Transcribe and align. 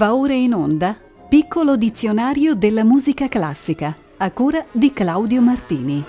Va 0.00 0.14
ora 0.14 0.32
in 0.32 0.54
onda 0.54 0.96
Piccolo 1.28 1.76
dizionario 1.76 2.54
della 2.54 2.84
musica 2.84 3.28
classica 3.28 3.94
a 4.16 4.30
cura 4.30 4.64
di 4.72 4.94
Claudio 4.94 5.42
Martini. 5.42 6.02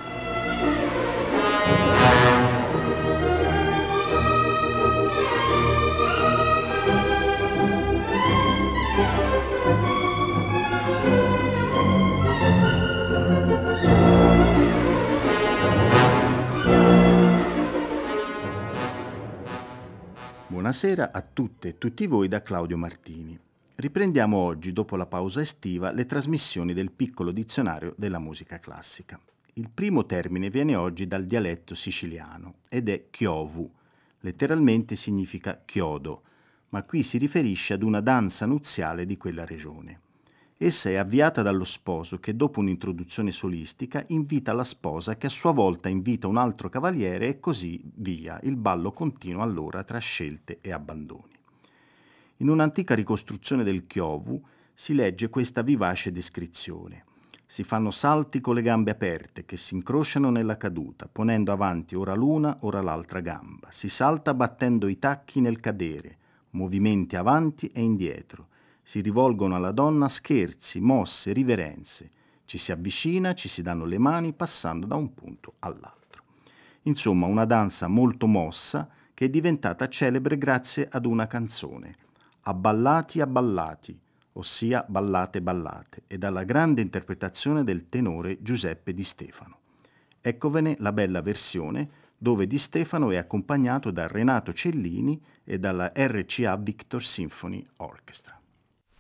Buonasera 20.48 21.12
a 21.12 21.22
tutte 21.22 21.68
e 21.68 21.78
tutti 21.78 22.08
voi 22.08 22.30
da 22.30 22.42
Claudio 22.42 22.78
Martini. 22.78 23.50
Riprendiamo 23.82 24.38
oggi, 24.38 24.74
dopo 24.74 24.96
la 24.96 25.08
pausa 25.08 25.42
estiva, 25.42 25.92
le 25.92 26.06
trasmissioni 26.06 26.72
del 26.72 26.92
piccolo 26.92 27.32
dizionario 27.32 27.96
della 27.98 28.20
musica 28.20 28.60
classica. 28.60 29.20
Il 29.54 29.72
primo 29.74 30.06
termine 30.06 30.52
viene 30.52 30.76
oggi 30.76 31.08
dal 31.08 31.26
dialetto 31.26 31.74
siciliano 31.74 32.58
ed 32.70 32.90
è 32.90 33.08
chiovu. 33.10 33.68
Letteralmente 34.20 34.94
significa 34.94 35.64
chiodo, 35.66 36.22
ma 36.70 36.84
qui 36.84 37.02
si 37.02 37.18
riferisce 37.18 37.74
ad 37.74 37.82
una 37.82 38.02
danza 38.02 38.46
nuziale 38.46 39.08
di 39.08 39.18
quella 39.18 39.46
regione. 39.46 40.02
Essa 40.58 40.92
è 40.92 40.96
avviata 40.98 41.42
dallo 41.42 41.66
sposo 41.66 42.20
che 42.20 42.36
dopo 42.36 42.60
un'introduzione 42.60 43.32
solistica 43.32 44.04
invita 44.10 44.54
la 44.54 44.64
sposa 44.64 45.18
che 45.18 45.26
a 45.26 45.32
sua 45.32 45.54
volta 45.54 45.90
invita 45.90 46.28
un 46.28 46.38
altro 46.38 46.70
cavaliere 46.70 47.30
e 47.30 47.40
così 47.40 47.82
via. 47.96 48.40
Il 48.44 48.58
ballo 48.58 48.92
continua 48.92 49.42
allora 49.42 49.84
tra 49.84 49.98
scelte 49.98 50.60
e 50.62 50.72
abbandoni. 50.72 51.31
In 52.42 52.50
un'antica 52.50 52.96
ricostruzione 52.96 53.64
del 53.64 53.86
Chiovu 53.86 54.44
si 54.74 54.96
legge 54.96 55.30
questa 55.30 55.62
vivace 55.62 56.12
descrizione. 56.12 57.06
Si 57.46 57.64
fanno 57.64 57.92
salti 57.92 58.42
con 58.42 58.56
le 58.56 58.64
gambe 58.64 58.90
aperte 58.90 59.46
che 59.46 59.58
si 59.58 59.76
incrociano 59.76 60.32
nella 60.32 60.58
caduta, 60.58 61.08
ponendo 61.08 61.52
avanti 61.52 61.94
ora 61.94 62.16
l'una, 62.16 62.58
ora 62.62 62.82
l'altra 62.82 63.20
gamba. 63.20 63.68
Si 63.70 63.90
salta 63.90 64.34
battendo 64.34 64.88
i 64.88 64.98
tacchi 64.98 65.40
nel 65.40 65.60
cadere, 65.60 66.18
movimenti 66.52 67.16
avanti 67.16 67.68
e 67.68 67.82
indietro 67.82 68.48
si 68.82 69.02
rivolgono 69.02 69.56
alla 69.56 69.72
donna 69.72 70.10
scherzi, 70.10 70.80
mosse, 70.80 71.34
riverenze. 71.34 72.10
Ci 72.46 72.58
si 72.58 72.72
avvicina, 72.72 73.36
ci 73.36 73.48
si 73.48 73.62
danno 73.62 73.86
le 73.86 74.00
mani 74.00 74.34
passando 74.34 74.88
da 74.88 74.96
un 74.96 75.14
punto 75.14 75.54
all'altro. 75.60 76.24
Insomma, 76.84 77.28
una 77.28 77.46
danza 77.46 77.88
molto 77.88 78.26
mossa 78.26 78.90
che 79.14 79.26
è 79.26 79.30
diventata 79.30 79.88
celebre 79.88 80.40
grazie 80.40 80.88
ad 80.90 81.06
una 81.06 81.28
canzone, 81.28 81.96
Abballati 82.44 83.22
abballati, 83.22 84.00
ossia 84.34 84.84
ballate 84.88 85.44
ballate, 85.44 86.04
e 86.08 86.18
dalla 86.18 86.44
grande 86.44 86.82
interpretazione 86.82 87.64
del 87.64 87.88
tenore 87.88 88.42
Giuseppe 88.42 88.94
Di 88.94 89.04
Stefano. 89.04 89.60
Eccovene 90.20 90.76
la 90.80 90.92
bella 90.92 91.22
versione 91.22 91.88
dove 92.18 92.48
Di 92.48 92.58
Stefano 92.58 93.12
è 93.12 93.18
accompagnato 93.18 93.92
da 93.92 94.08
Renato 94.08 94.54
Cellini 94.54 95.22
e 95.44 95.60
dalla 95.60 95.92
RCA 95.96 96.58
Victor 96.58 97.04
Symphony 97.04 97.64
Orchestra. 97.78 98.41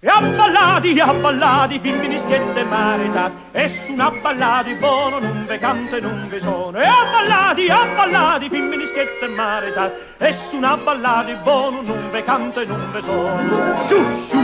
E 0.03 0.09
abballati, 0.09 0.99
abballati, 0.99 1.77
femminischiette 1.77 2.63
maritat, 2.63 3.31
e 3.51 3.69
su 3.69 3.91
una 3.91 4.09
ballati 4.09 4.73
buono 4.73 5.19
non 5.19 5.45
ve 5.45 5.59
canto 5.59 5.95
e 5.95 5.99
non 5.99 6.27
ve 6.27 6.39
sono. 6.39 6.75
E 6.79 6.85
abballati, 6.87 7.67
abballati, 7.69 8.49
femminischiette 8.49 9.27
maritat, 9.27 9.93
e 10.17 10.33
su 10.33 10.55
una 10.55 10.75
ballati 10.75 11.35
buono 11.43 11.81
non 11.83 12.09
ve 12.09 12.23
canto 12.23 12.61
e 12.61 12.65
non 12.65 12.89
ve 12.91 13.01
sono. 13.03 13.77
Sciù, 13.85 14.03
sciù, 14.25 14.40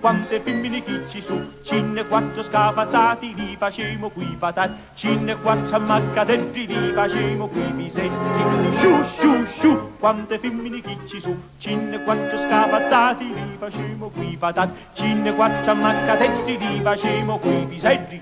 quante 0.00 0.40
femmine 0.40 0.82
chi 0.82 0.98
ci 1.08 1.20
su, 1.20 1.38
cinne 1.62 2.06
quattro 2.06 2.42
scafazzati, 2.42 3.34
li 3.34 3.54
facemo 3.58 4.08
qui 4.08 4.34
patati, 4.38 4.74
cinne 4.94 5.36
quattro 5.36 5.76
ammaccatetti, 5.76 6.66
li 6.66 6.92
facemo 6.92 7.46
qui 7.48 7.62
pisetti. 7.76 8.78
Sciù, 8.78 9.02
sciù, 9.02 9.44
sciù, 9.44 9.98
quante 9.98 10.38
femmine 10.38 10.80
chi 10.80 10.98
ci 11.04 11.20
su, 11.20 11.38
cinne 11.58 12.02
quattro 12.02 12.38
scafazzati, 12.38 13.26
li 13.26 13.56
facemo 13.58 14.08
qui 14.08 14.36
patati, 14.38 14.72
cinne 14.94 15.34
quattro 15.34 15.72
ammaccatetti, 15.72 16.58
li 16.58 16.80
facemo 16.82 17.38
qui 17.38 17.66
pisetti. 17.68 18.20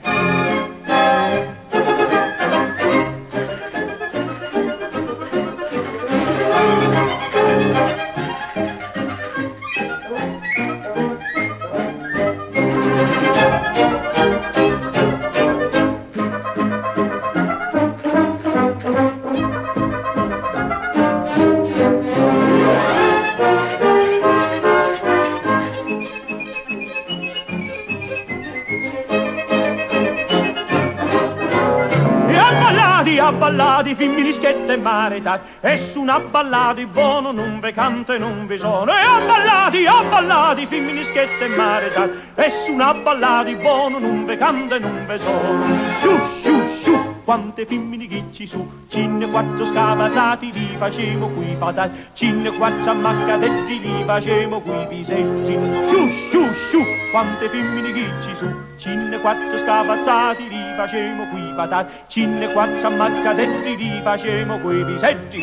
Maritat, 34.78 35.40
e 35.60 35.76
su 35.76 36.00
una 36.00 36.18
ballati 36.20 36.86
buono 36.86 37.32
non 37.32 37.60
ve 37.60 37.72
canto 37.72 38.12
e 38.12 38.18
non 38.18 38.46
ve 38.46 38.58
sono. 38.58 38.92
E 38.92 39.00
abballati, 39.00 39.86
abballati, 39.86 40.66
femminischiette 40.66 41.48
maritat, 41.48 42.10
e 42.34 42.50
su 42.50 42.72
una 42.72 42.94
ballati 42.94 43.54
buono 43.56 43.98
non 43.98 44.24
ve 44.24 44.36
canto 44.36 44.74
e 44.74 44.78
non 44.78 45.04
ve 45.06 45.18
sono. 45.18 45.66
Sciù, 45.98 46.18
sciù, 46.40 46.66
sciù, 46.80 47.16
quante 47.24 47.66
femmine 47.66 48.06
che 48.06 48.24
ci 48.32 48.46
su, 48.46 48.66
cinne 48.88 49.28
quattro 49.28 49.66
scavazzati 49.66 50.50
li 50.50 50.76
facemo 50.78 51.28
qui 51.28 51.54
patati, 51.58 52.06
cinne 52.14 52.50
quattro 52.56 52.90
ammaccatetti 52.90 53.80
li 53.80 54.02
facemo 54.06 54.60
qui 54.60 54.86
pisetti. 54.88 55.58
Sciù, 55.88 56.08
sciù, 56.08 56.52
sciù, 56.54 56.80
quante 57.10 57.48
femmine 57.50 57.92
che 57.92 58.06
ci 58.22 58.34
su, 58.34 58.46
cinne 58.78 59.18
quattro 59.20 59.58
scavazzati 59.58 60.48
li 60.48 60.74
facemo 60.76 61.26
qui 61.26 61.47
patati, 61.58 61.92
cinne 62.06 62.52
quattro 62.52 62.86
ammaccatetti 62.86 63.76
li 63.76 64.00
facemo 64.04 64.60
qui 64.60 64.84
pisetti. 64.84 65.42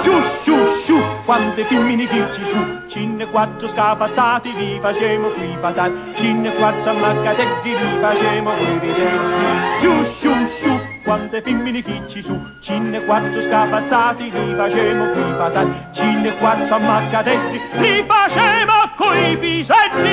Sciù, 0.00 0.22
sciù, 0.22 0.64
sciù, 0.80 0.98
quante 1.26 1.64
femmine 1.64 2.06
che 2.06 2.32
ci 2.32 2.44
su, 2.46 2.56
cinne 2.88 3.26
quattro 3.26 3.68
scafazzati 3.68 4.54
li 4.54 4.78
facemo 4.80 5.28
qui 5.28 5.54
patati, 5.60 5.92
cinne 6.14 6.54
quattro 6.54 6.92
ammaccatetti 6.92 7.68
li 7.68 8.00
facemo 8.00 8.52
qui 8.52 8.78
pisetti. 8.78 9.48
Sciù, 9.80 10.04
sciù, 10.04 10.32
sciù, 10.56 10.89
quante 11.10 11.42
femmine 11.42 11.82
che 11.82 12.04
ci 12.06 12.22
su, 12.22 12.38
cinne 12.60 13.04
quattro 13.04 13.42
scafazzati 13.42 14.30
li 14.30 14.54
facemo 14.54 15.10
qui 15.10 15.22
patati, 15.22 15.92
cinne 15.92 16.36
quattro 16.38 16.76
ammaccatetti 16.76 17.58
li 17.80 18.04
facemo 18.06 18.72
qui 18.96 19.36
pisetti. 19.36 20.08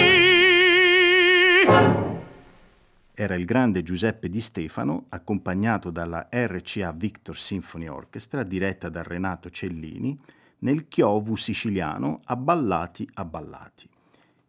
Era 3.13 3.35
il 3.35 3.45
grande 3.45 3.83
Giuseppe 3.83 4.27
Di 4.27 4.41
Stefano, 4.41 5.05
accompagnato 5.09 5.91
dalla 5.91 6.29
RCA 6.31 6.91
Victor 6.93 7.37
Symphony 7.37 7.85
Orchestra, 7.85 8.41
diretta 8.41 8.89
da 8.89 9.03
Renato 9.03 9.51
Cellini, 9.51 10.19
nel 10.59 10.87
Chiovu 10.87 11.35
siciliano 11.35 12.21
Abballati 12.23 13.07
Abballati. 13.13 13.87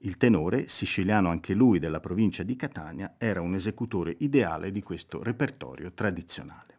Il 0.02 0.16
tenore, 0.16 0.68
siciliano 0.68 1.28
anche 1.28 1.54
lui 1.54 1.80
della 1.80 1.98
provincia 1.98 2.44
di 2.44 2.54
Catania, 2.54 3.14
era 3.18 3.40
un 3.40 3.54
esecutore 3.54 4.14
ideale 4.20 4.70
di 4.70 4.80
questo 4.80 5.22
repertorio 5.24 5.92
tradizionale. 5.92 6.76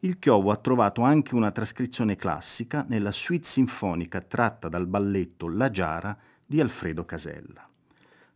Il 0.00 0.18
Chiovu 0.18 0.48
ha 0.48 0.56
trovato 0.56 1.02
anche 1.02 1.36
una 1.36 1.52
trascrizione 1.52 2.16
classica 2.16 2.84
nella 2.88 3.12
suite 3.12 3.46
sinfonica 3.46 4.20
tratta 4.20 4.68
dal 4.68 4.88
balletto 4.88 5.48
La 5.48 5.70
Giara 5.70 6.18
di 6.44 6.60
Alfredo 6.60 7.04
Casella. 7.04 7.68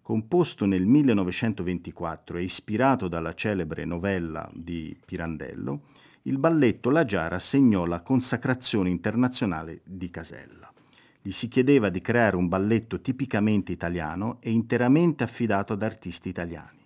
Composto 0.01 0.65
nel 0.65 0.87
1924 0.87 2.39
e 2.39 2.43
ispirato 2.44 3.09
dalla 3.09 3.35
celebre 3.35 3.85
novella 3.85 4.49
di 4.55 4.97
Pirandello, 5.05 5.83
il 6.23 6.39
balletto 6.39 6.91
La 6.91 7.05
Giara 7.05 7.39
segnò 7.41 7.85
la 7.85 8.01
consacrazione 8.01 8.91
internazionale 8.91 9.81
di 9.85 10.09
Casella. 10.09 10.73
Gli 11.20 11.31
si 11.31 11.49
chiedeva 11.49 11.88
di 11.88 12.00
creare 12.00 12.37
un 12.37 12.49
balletto 12.49 13.00
tipicamente 13.00 13.73
italiano 13.73 14.38
e 14.41 14.50
interamente 14.50 15.25
affidato 15.25 15.73
ad 15.73 15.82
artisti 15.82 16.29
italiani, 16.29 16.79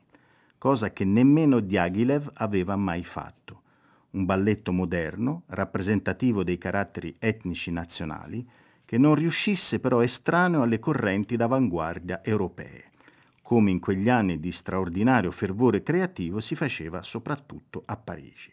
cosa 0.59 0.93
che 0.93 1.05
nemmeno 1.05 1.61
Diaghilev 1.61 2.31
aveva 2.35 2.77
mai 2.77 3.05
fatto. 3.05 3.61
Un 4.11 4.25
balletto 4.25 4.73
moderno, 4.73 5.43
rappresentativo 5.47 6.45
dei 6.45 6.59
caratteri 6.59 7.15
etnici 7.19 7.71
nazionali, 7.71 8.47
che 8.85 8.99
non 8.99 9.15
riuscisse 9.15 9.81
però 9.81 10.01
estraneo 10.01 10.63
alle 10.63 10.79
correnti 10.79 11.37
d'avanguardia 11.37 12.23
europee 12.23 12.91
come 13.53 13.71
in 13.71 13.81
quegli 13.81 14.09
anni 14.09 14.41
di 14.41 14.51
straordinario 14.51 15.31
fervore 15.31 15.83
creativo 15.83 16.41
si 16.41 16.55
faceva 16.55 17.03
soprattutto 17.03 17.83
a 17.85 17.99
Parigi. 17.99 18.51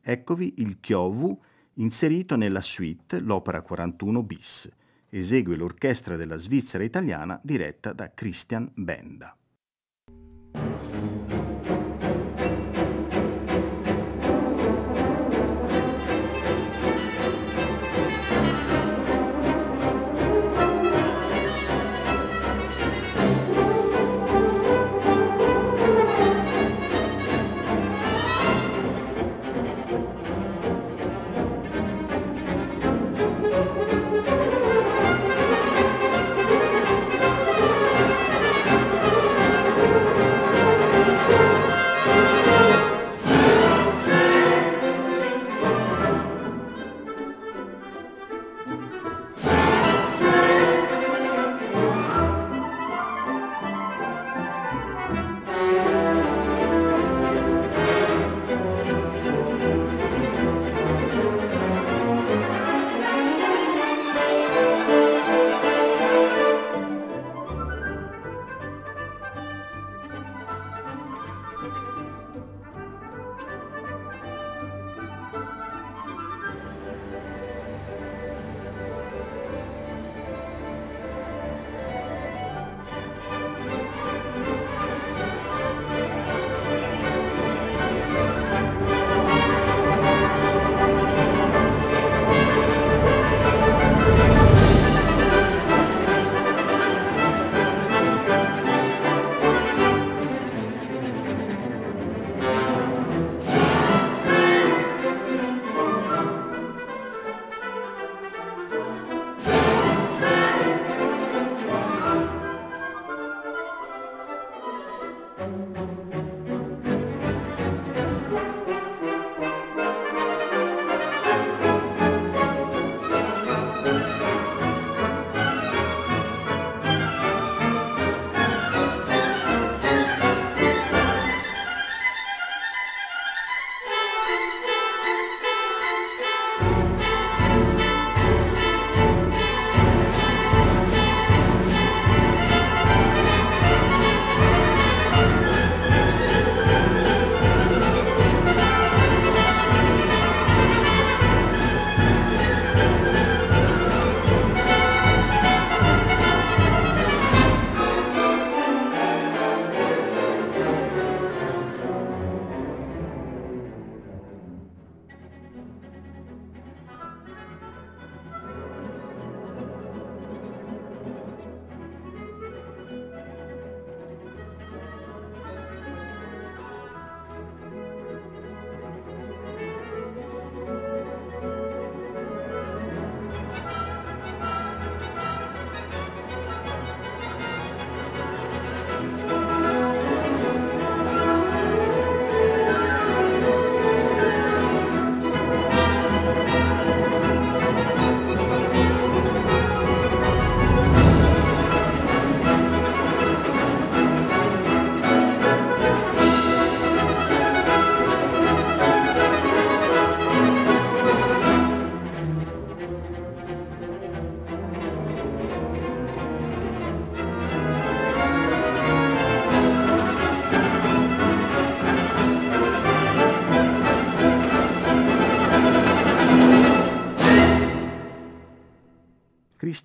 Eccovi 0.00 0.54
il 0.56 0.80
Chiovu 0.80 1.40
inserito 1.74 2.34
nella 2.34 2.60
suite, 2.60 3.20
l'opera 3.20 3.62
41 3.62 4.22
bis. 4.24 4.68
Esegue 5.10 5.56
l'orchestra 5.56 6.16
della 6.16 6.36
Svizzera 6.36 6.84
italiana 6.84 7.40
diretta 7.42 7.92
da 7.92 8.12
Christian 8.12 8.70
Benda. 8.74 9.34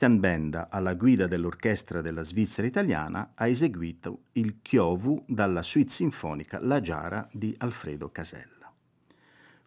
Christian 0.03 0.19
Benda, 0.19 0.67
alla 0.69 0.95
guida 0.95 1.27
dell'orchestra 1.27 2.01
della 2.01 2.23
Svizzera 2.23 2.67
italiana, 2.67 3.31
ha 3.35 3.47
eseguito 3.47 4.23
il 4.33 4.61
Chiovu 4.61 5.23
dalla 5.25 5.61
suite 5.61 5.93
sinfonica 5.93 6.59
La 6.61 6.81
Giara 6.81 7.25
di 7.31 7.55
Alfredo 7.59 8.11
Casella. 8.11 8.69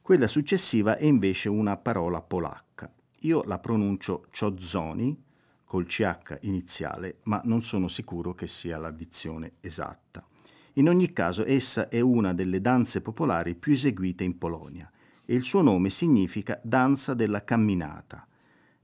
Quella 0.03 0.27
successiva 0.27 0.99
è 0.99 1.07
invece 1.07 1.49
una 1.49 1.79
parola 1.79 2.21
polacca. 2.21 2.93
Io 3.21 3.45
la 3.45 3.59
pronuncio 3.59 4.27
Ciozzoni, 4.31 5.19
col 5.65 5.87
CH 5.87 6.41
iniziale, 6.43 7.21
ma 7.23 7.41
non 7.45 7.63
sono 7.63 7.89
sicuro 7.89 8.35
che 8.35 8.47
sia 8.47 8.77
la 8.77 8.91
dizione 8.91 9.53
esatta. 9.61 10.23
In 10.75 10.91
ogni 10.91 11.15
caso 11.15 11.47
essa 11.47 11.89
è 11.89 12.01
una 12.01 12.35
delle 12.35 12.61
danze 12.61 13.01
popolari 13.01 13.55
più 13.55 13.73
eseguite 13.73 14.23
in 14.23 14.37
Polonia 14.37 14.91
e 15.25 15.35
il 15.35 15.45
suo 15.45 15.63
nome 15.63 15.89
significa 15.89 16.61
danza 16.63 17.15
della 17.15 17.43
camminata 17.43 18.29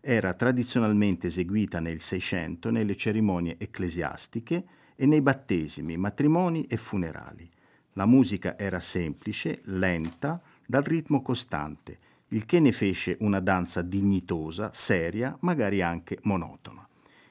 era 0.04 0.34
tradizionalmente 0.34 1.28
eseguita 1.28 1.78
nel 1.78 2.00
Seicento 2.00 2.70
nelle 2.70 2.96
cerimonie 2.96 3.54
ecclesiastiche 3.56 4.64
e 4.96 5.06
nei 5.06 5.22
battesimi, 5.22 5.96
matrimoni 5.96 6.64
e 6.66 6.76
funerali. 6.76 7.48
La 7.92 8.04
musica 8.04 8.58
era 8.58 8.80
semplice, 8.80 9.60
lenta, 9.66 10.42
dal 10.66 10.82
ritmo 10.82 11.22
costante, 11.22 11.98
il 12.28 12.46
che 12.46 12.58
ne 12.58 12.72
fece 12.72 13.16
una 13.20 13.38
danza 13.38 13.80
dignitosa, 13.80 14.72
seria, 14.72 15.36
magari 15.42 15.82
anche 15.82 16.18
monotona. 16.22 16.84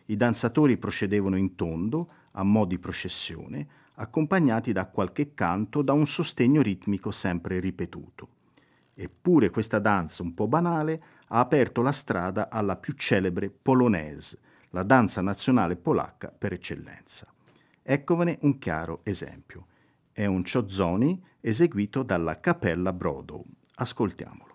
I 0.05 0.15
danzatori 0.15 0.77
procedevano 0.77 1.35
in 1.35 1.55
tondo, 1.55 2.07
a 2.31 2.43
mo' 2.43 2.65
di 2.65 2.79
processione, 2.79 3.67
accompagnati 3.95 4.71
da 4.71 4.87
qualche 4.87 5.33
canto, 5.33 5.81
da 5.81 5.91
un 5.91 6.07
sostegno 6.07 6.61
ritmico 6.61 7.11
sempre 7.11 7.59
ripetuto. 7.59 8.39
Eppure 8.93 9.49
questa 9.49 9.79
danza 9.79 10.23
un 10.23 10.33
po' 10.33 10.47
banale 10.47 11.01
ha 11.27 11.39
aperto 11.39 11.81
la 11.81 11.91
strada 11.91 12.49
alla 12.49 12.75
più 12.75 12.93
celebre 12.93 13.49
polonaise, 13.49 14.37
la 14.71 14.83
danza 14.83 15.21
nazionale 15.21 15.75
polacca 15.75 16.33
per 16.35 16.53
eccellenza. 16.53 17.27
Eccovene 17.81 18.37
un 18.41 18.57
chiaro 18.57 19.01
esempio. 19.03 19.67
È 20.11 20.25
un 20.25 20.43
Chozzoni 20.43 21.21
eseguito 21.39 22.03
dalla 22.03 22.39
Cappella 22.39 22.93
Brodo. 22.93 23.43
Ascoltiamolo. 23.75 24.50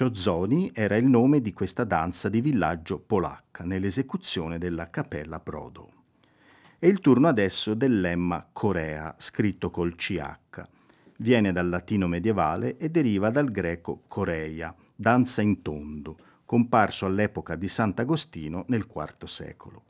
Chozzoni 0.00 0.70
era 0.72 0.94
il 0.94 1.06
nome 1.06 1.40
di 1.40 1.52
questa 1.52 1.82
danza 1.82 2.28
di 2.28 2.40
villaggio 2.40 3.00
polacca 3.00 3.64
nell'esecuzione 3.64 4.56
della 4.56 4.90
Cappella 4.90 5.40
Prodo. 5.40 5.90
È 6.78 6.86
il 6.86 7.00
turno 7.00 7.26
adesso 7.26 7.74
del 7.74 8.00
lemma 8.00 8.48
Corea, 8.52 9.12
scritto 9.18 9.70
col 9.70 9.96
CH. 9.96 10.68
Viene 11.16 11.50
dal 11.50 11.68
latino 11.68 12.06
medievale 12.06 12.76
e 12.76 12.90
deriva 12.90 13.30
dal 13.30 13.50
greco 13.50 14.04
Coreia, 14.06 14.72
danza 14.94 15.42
in 15.42 15.62
tondo, 15.62 16.16
comparso 16.44 17.04
all'epoca 17.04 17.56
di 17.56 17.66
Sant'Agostino 17.66 18.66
nel 18.68 18.86
IV 18.88 19.24
secolo. 19.24 19.82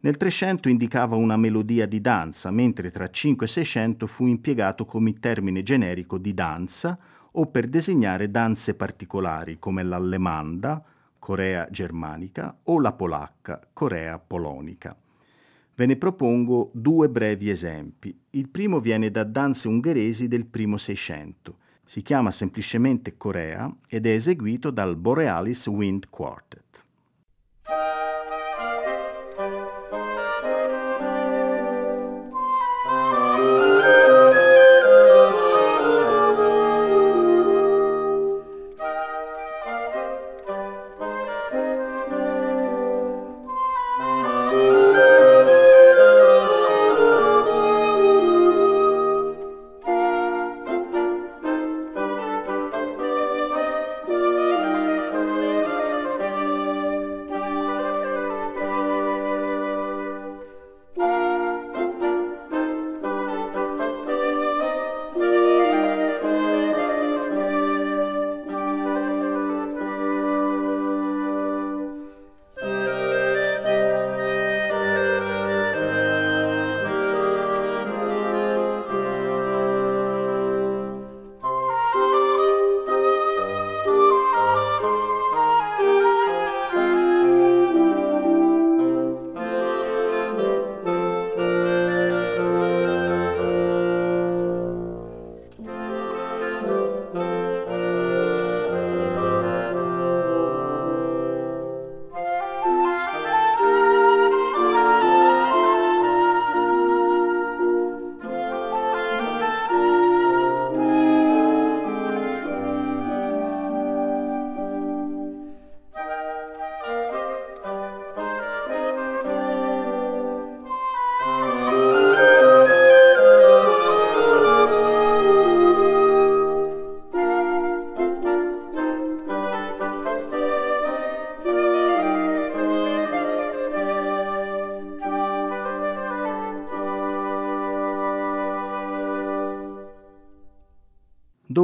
Nel 0.00 0.16
Trecento 0.16 0.68
indicava 0.68 1.14
una 1.14 1.36
melodia 1.36 1.86
di 1.86 2.00
danza, 2.00 2.50
mentre 2.50 2.90
tra 2.90 3.08
5 3.08 3.46
e 3.46 3.48
600 3.48 4.06
fu 4.08 4.26
impiegato 4.26 4.84
come 4.84 5.12
termine 5.20 5.62
generico 5.62 6.18
di 6.18 6.34
danza 6.34 6.98
o 7.38 7.46
per 7.46 7.68
designare 7.68 8.30
danze 8.30 8.74
particolari 8.74 9.58
come 9.60 9.84
l'allemanda, 9.84 10.82
Corea 11.20 11.68
germanica, 11.70 12.56
o 12.64 12.80
la 12.80 12.92
polacca, 12.92 13.60
Corea 13.72 14.18
polonica. 14.18 14.96
Ve 15.76 15.86
ne 15.86 15.96
propongo 15.96 16.70
due 16.74 17.08
brevi 17.08 17.48
esempi. 17.50 18.16
Il 18.30 18.48
primo 18.48 18.80
viene 18.80 19.12
da 19.12 19.22
danze 19.22 19.68
ungheresi 19.68 20.26
del 20.26 20.46
primo 20.46 20.76
Seicento. 20.76 21.58
Si 21.84 22.02
chiama 22.02 22.32
semplicemente 22.32 23.16
Corea 23.16 23.72
ed 23.88 24.06
è 24.06 24.10
eseguito 24.10 24.70
dal 24.70 24.96
Borealis 24.96 25.68
Wind 25.68 26.08
Quartet. 26.10 26.84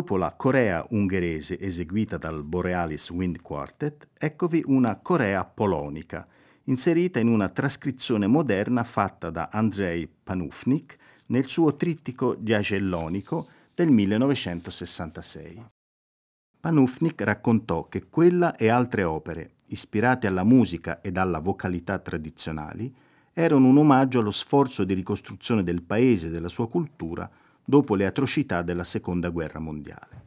Dopo 0.04 0.18
la 0.18 0.34
Corea 0.34 0.84
ungherese 0.90 1.58
eseguita 1.58 2.18
dal 2.18 2.42
Borealis 2.44 3.08
Wind 3.08 3.40
Quartet, 3.40 4.10
eccovi 4.18 4.62
una 4.66 4.96
Corea 4.96 5.46
polonica, 5.46 6.28
inserita 6.64 7.20
in 7.20 7.28
una 7.28 7.48
trascrizione 7.48 8.26
moderna 8.26 8.84
fatta 8.84 9.30
da 9.30 9.48
Andrei 9.50 10.06
Panufnik 10.06 10.98
nel 11.28 11.46
suo 11.46 11.74
trittico 11.76 12.34
diagellonico 12.34 13.46
del 13.72 13.88
1966. 13.88 15.64
Panufnik 16.60 17.22
raccontò 17.22 17.88
che 17.88 18.06
quella 18.10 18.56
e 18.56 18.68
altre 18.68 19.04
opere, 19.04 19.52
ispirate 19.68 20.26
alla 20.26 20.44
musica 20.44 21.00
ed 21.00 21.16
alla 21.16 21.38
vocalità 21.38 21.98
tradizionali, 21.98 22.94
erano 23.32 23.68
un 23.68 23.78
omaggio 23.78 24.20
allo 24.20 24.32
sforzo 24.32 24.84
di 24.84 24.92
ricostruzione 24.92 25.62
del 25.62 25.80
paese 25.80 26.26
e 26.26 26.30
della 26.30 26.50
sua 26.50 26.68
cultura 26.68 27.26
dopo 27.64 27.94
le 27.94 28.06
atrocità 28.06 28.62
della 28.62 28.84
Seconda 28.84 29.30
Guerra 29.30 29.58
Mondiale. 29.58 30.22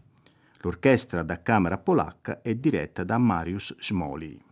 L'orchestra 0.62 1.22
da 1.22 1.42
camera 1.42 1.78
polacca 1.78 2.42
è 2.42 2.56
diretta 2.56 3.04
da 3.04 3.18
Mariusz 3.18 3.76
Smoli. 3.80 4.47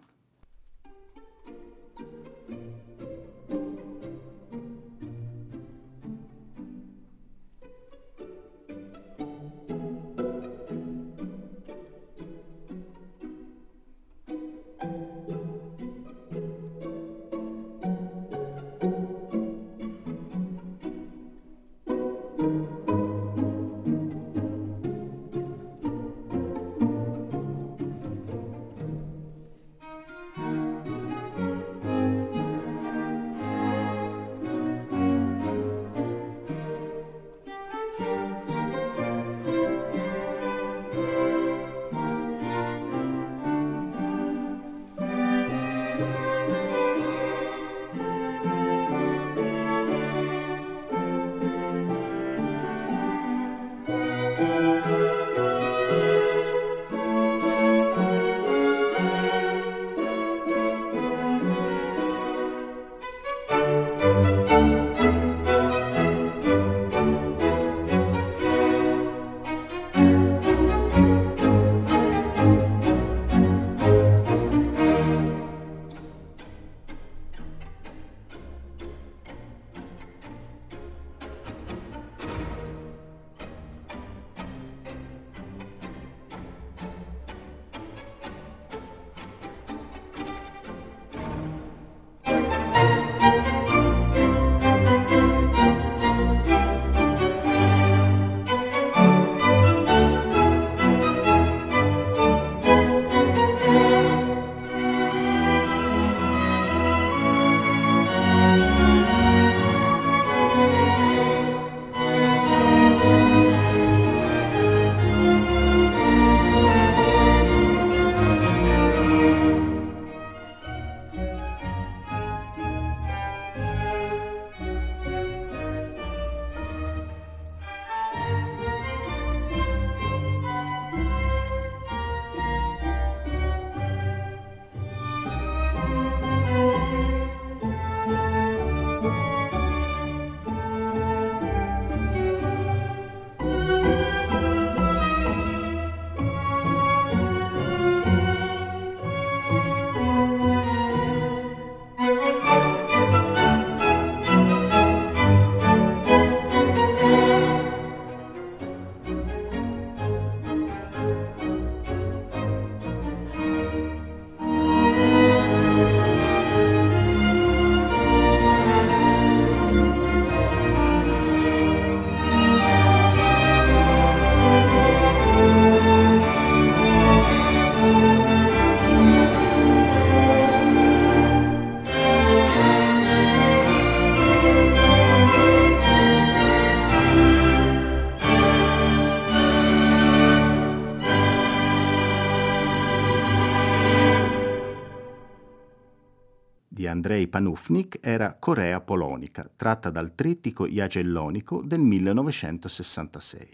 Andrei 197.05 197.27
Panufnik 197.27 197.99
era 198.01 198.33
Corea 198.33 198.81
Polonica, 198.81 199.47
tratta 199.55 199.91
dal 199.91 200.15
trittico 200.15 200.65
Jagellonico 200.65 201.61
del 201.63 201.79
1966. 201.79 203.47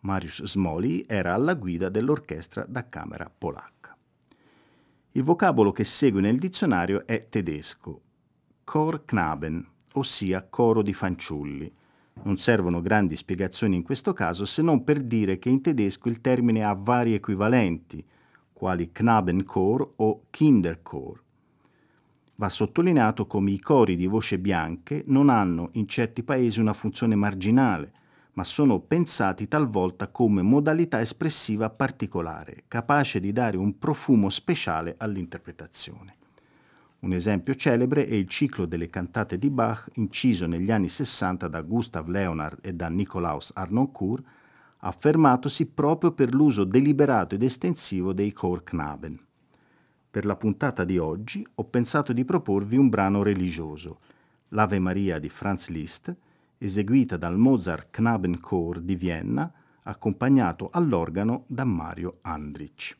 Mariusz 0.00 0.44
Smoli 0.44 1.04
era 1.06 1.34
alla 1.34 1.52
guida 1.52 1.90
dell'orchestra 1.90 2.64
da 2.66 2.88
camera 2.88 3.30
polacca. 3.30 3.94
Il 5.12 5.22
vocabolo 5.22 5.70
che 5.70 5.84
segue 5.84 6.22
nel 6.22 6.38
dizionario 6.38 7.06
è 7.06 7.28
tedesco, 7.28 8.00
Chorknaben, 8.64 9.68
ossia 9.92 10.46
coro 10.48 10.80
di 10.80 10.94
fanciulli. 10.94 11.70
Non 12.22 12.38
servono 12.38 12.80
grandi 12.80 13.16
spiegazioni 13.16 13.76
in 13.76 13.82
questo 13.82 14.14
caso 14.14 14.46
se 14.46 14.62
non 14.62 14.82
per 14.82 15.02
dire 15.02 15.38
che 15.38 15.50
in 15.50 15.60
tedesco 15.60 16.08
il 16.08 16.22
termine 16.22 16.64
ha 16.64 16.72
vari 16.72 17.12
equivalenti, 17.12 18.02
quali 18.50 18.90
Knabenchor 18.90 19.92
o 19.96 20.22
Kinderchor. 20.30 21.26
Va 22.40 22.48
sottolineato 22.48 23.26
come 23.26 23.50
i 23.50 23.58
cori 23.58 23.96
di 23.96 24.06
voce 24.06 24.38
bianche 24.38 25.02
non 25.06 25.28
hanno 25.28 25.70
in 25.72 25.88
certi 25.88 26.22
paesi 26.22 26.60
una 26.60 26.72
funzione 26.72 27.16
marginale, 27.16 27.90
ma 28.34 28.44
sono 28.44 28.78
pensati 28.78 29.48
talvolta 29.48 30.06
come 30.06 30.42
modalità 30.42 31.00
espressiva 31.00 31.68
particolare, 31.68 32.62
capace 32.68 33.18
di 33.18 33.32
dare 33.32 33.56
un 33.56 33.76
profumo 33.76 34.28
speciale 34.28 34.94
all'interpretazione. 34.98 36.14
Un 37.00 37.12
esempio 37.12 37.56
celebre 37.56 38.06
è 38.06 38.14
il 38.14 38.28
ciclo 38.28 38.66
delle 38.66 38.88
cantate 38.88 39.36
di 39.36 39.50
Bach 39.50 39.90
inciso 39.94 40.46
negli 40.46 40.70
anni 40.70 40.88
60 40.88 41.48
da 41.48 41.60
Gustav 41.62 42.06
Leonard 42.06 42.58
e 42.60 42.72
da 42.72 42.88
Nikolaus 42.88 43.50
Arnoncourt, 43.52 44.24
affermatosi 44.78 45.66
proprio 45.66 46.12
per 46.12 46.32
l'uso 46.32 46.62
deliberato 46.62 47.34
ed 47.34 47.42
estensivo 47.42 48.12
dei 48.12 48.32
Chorknaben. 48.32 49.26
Per 50.18 50.26
la 50.26 50.34
puntata 50.34 50.82
di 50.82 50.98
oggi 50.98 51.46
ho 51.54 51.64
pensato 51.66 52.12
di 52.12 52.24
proporvi 52.24 52.76
un 52.76 52.88
brano 52.88 53.22
religioso, 53.22 54.00
l'Ave 54.48 54.80
Maria 54.80 55.20
di 55.20 55.28
Franz 55.28 55.68
Liszt, 55.68 56.12
eseguita 56.58 57.16
dal 57.16 57.38
Mozart 57.38 57.86
Knabenchor 57.90 58.80
di 58.80 58.96
Vienna 58.96 59.48
accompagnato 59.84 60.70
all'organo 60.72 61.44
da 61.46 61.62
Mario 61.62 62.18
Andrich. 62.22 62.96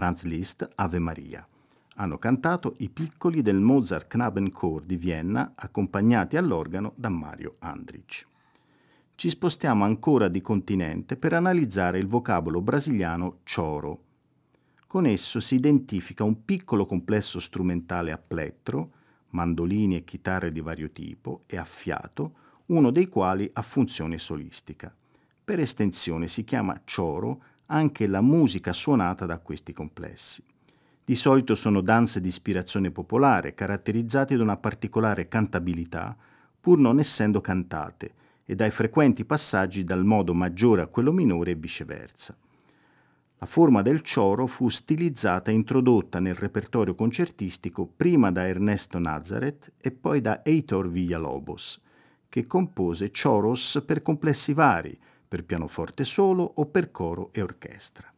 Franz 0.00 0.22
Liszt, 0.22 0.66
Ave 0.76 0.98
Maria. 0.98 1.46
Hanno 1.96 2.16
cantato 2.16 2.74
i 2.78 2.88
piccoli 2.88 3.42
del 3.42 3.60
Mozart 3.60 4.06
Knabenchor 4.06 4.80
di 4.80 4.96
Vienna, 4.96 5.52
accompagnati 5.54 6.38
all'organo 6.38 6.94
da 6.96 7.10
Mario 7.10 7.56
Andrich. 7.58 8.26
Ci 9.14 9.28
spostiamo 9.28 9.84
ancora 9.84 10.28
di 10.28 10.40
continente 10.40 11.18
per 11.18 11.34
analizzare 11.34 11.98
il 11.98 12.06
vocabolo 12.06 12.62
brasiliano 12.62 13.40
choro. 13.44 14.04
Con 14.86 15.04
esso 15.04 15.38
si 15.38 15.56
identifica 15.56 16.24
un 16.24 16.46
piccolo 16.46 16.86
complesso 16.86 17.38
strumentale 17.38 18.10
a 18.10 18.16
plettro, 18.16 18.92
mandolini 19.32 19.96
e 19.96 20.04
chitarre 20.04 20.50
di 20.50 20.62
vario 20.62 20.90
tipo 20.92 21.42
e 21.46 21.58
a 21.58 21.64
fiato, 21.64 22.36
uno 22.68 22.90
dei 22.90 23.06
quali 23.10 23.50
ha 23.52 23.60
funzione 23.60 24.16
solistica. 24.16 24.96
Per 25.44 25.60
estensione 25.60 26.26
si 26.26 26.42
chiama 26.44 26.80
choro 26.90 27.42
anche 27.70 28.06
la 28.06 28.20
musica 28.20 28.72
suonata 28.72 29.26
da 29.26 29.38
questi 29.38 29.72
complessi. 29.72 30.42
Di 31.04 31.14
solito 31.14 31.54
sono 31.54 31.80
danze 31.80 32.20
di 32.20 32.28
ispirazione 32.28 32.90
popolare, 32.90 33.54
caratterizzate 33.54 34.36
da 34.36 34.42
una 34.42 34.56
particolare 34.56 35.28
cantabilità, 35.28 36.16
pur 36.60 36.78
non 36.78 36.98
essendo 36.98 37.40
cantate, 37.40 38.14
e 38.44 38.54
dai 38.54 38.70
frequenti 38.70 39.24
passaggi 39.24 39.84
dal 39.84 40.04
modo 40.04 40.34
maggiore 40.34 40.82
a 40.82 40.86
quello 40.86 41.12
minore 41.12 41.52
e 41.52 41.56
viceversa. 41.56 42.36
La 43.38 43.46
forma 43.46 43.82
del 43.82 44.02
cioro 44.02 44.46
fu 44.46 44.68
stilizzata 44.68 45.50
e 45.50 45.54
introdotta 45.54 46.18
nel 46.18 46.34
repertorio 46.34 46.94
concertistico 46.94 47.86
prima 47.86 48.30
da 48.30 48.46
Ernesto 48.46 48.98
Nazareth 48.98 49.72
e 49.80 49.92
poi 49.92 50.20
da 50.20 50.42
Heitor 50.44 50.90
Villalobos, 50.90 51.80
che 52.28 52.46
compose 52.46 53.10
choros 53.10 53.82
per 53.86 54.02
complessi 54.02 54.52
vari, 54.52 54.98
per 55.30 55.44
pianoforte 55.44 56.02
solo 56.02 56.42
o 56.56 56.66
per 56.66 56.90
coro 56.90 57.28
e 57.32 57.40
orchestra. 57.40 58.12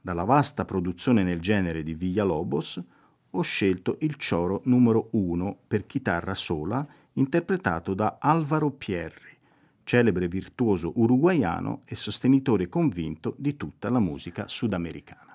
Dalla 0.00 0.24
vasta 0.24 0.64
produzione 0.64 1.22
nel 1.22 1.40
genere 1.40 1.82
di 1.82 1.92
Villalobos 1.92 2.82
ho 3.28 3.42
scelto 3.42 3.98
il 4.00 4.14
cioro 4.14 4.62
numero 4.64 5.08
1 5.10 5.58
per 5.66 5.84
chitarra 5.84 6.32
sola, 6.32 6.86
interpretato 7.12 7.92
da 7.92 8.16
Alvaro 8.18 8.70
Pierri, 8.70 9.36
celebre 9.84 10.26
virtuoso 10.26 10.92
uruguaiano 10.94 11.80
e 11.84 11.94
sostenitore 11.94 12.70
convinto 12.70 13.34
di 13.36 13.58
tutta 13.58 13.90
la 13.90 14.00
musica 14.00 14.48
sudamericana. 14.48 15.27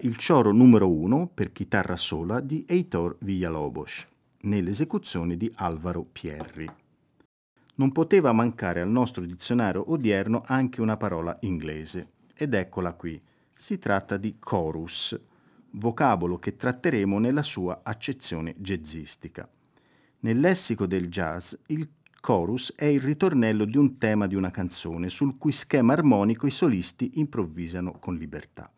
Il 0.00 0.16
cioro 0.16 0.52
numero 0.52 0.90
uno 0.90 1.30
per 1.32 1.52
chitarra 1.52 1.96
sola 1.96 2.40
di 2.40 2.64
Heitor 2.68 3.16
Villalobos, 3.20 4.06
nell'esecuzione 4.42 5.36
di 5.36 5.50
Alvaro 5.56 6.04
Pierri. 6.04 6.68
Non 7.76 7.92
poteva 7.92 8.32
mancare 8.32 8.80
al 8.80 8.88
nostro 8.88 9.24
dizionario 9.24 9.90
odierno 9.90 10.42
anche 10.46 10.80
una 10.80 10.96
parola 10.96 11.36
inglese, 11.40 12.10
ed 12.34 12.54
eccola 12.54 12.94
qui. 12.94 13.20
Si 13.54 13.78
tratta 13.78 14.16
di 14.16 14.36
chorus, 14.38 15.18
vocabolo 15.72 16.38
che 16.38 16.56
tratteremo 16.56 17.18
nella 17.18 17.42
sua 17.42 17.80
accezione 17.82 18.54
jazzistica. 18.58 19.48
Nel 20.20 20.40
lessico 20.40 20.86
del 20.86 21.08
jazz, 21.08 21.54
il 21.66 21.88
chorus 22.20 22.74
è 22.74 22.86
il 22.86 23.00
ritornello 23.00 23.64
di 23.64 23.76
un 23.76 23.98
tema 23.98 24.26
di 24.26 24.34
una 24.34 24.50
canzone 24.50 25.08
sul 25.08 25.38
cui 25.38 25.52
schema 25.52 25.92
armonico 25.92 26.46
i 26.46 26.50
solisti 26.50 27.12
improvvisano 27.20 27.98
con 27.98 28.16
libertà. 28.16 28.70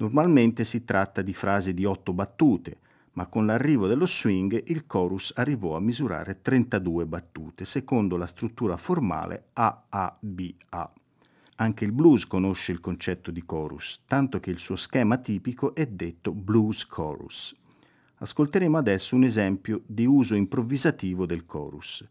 Normalmente 0.00 0.62
si 0.62 0.84
tratta 0.84 1.22
di 1.22 1.34
frasi 1.34 1.74
di 1.74 1.84
otto 1.84 2.12
battute, 2.12 2.78
ma 3.14 3.26
con 3.26 3.46
l'arrivo 3.46 3.88
dello 3.88 4.06
swing 4.06 4.62
il 4.66 4.86
chorus 4.86 5.32
arrivò 5.34 5.74
a 5.74 5.80
misurare 5.80 6.40
32 6.40 7.04
battute, 7.04 7.64
secondo 7.64 8.16
la 8.16 8.26
struttura 8.26 8.76
formale 8.76 9.48
AABA. 9.54 10.92
Anche 11.56 11.84
il 11.84 11.90
blues 11.90 12.28
conosce 12.28 12.70
il 12.70 12.78
concetto 12.78 13.32
di 13.32 13.44
chorus, 13.44 14.02
tanto 14.06 14.38
che 14.38 14.50
il 14.50 14.60
suo 14.60 14.76
schema 14.76 15.16
tipico 15.16 15.74
è 15.74 15.84
detto 15.86 16.32
blues 16.32 16.86
chorus. 16.86 17.52
Ascolteremo 18.18 18.78
adesso 18.78 19.16
un 19.16 19.24
esempio 19.24 19.82
di 19.84 20.06
uso 20.06 20.36
improvvisativo 20.36 21.26
del 21.26 21.44
chorus. 21.44 22.06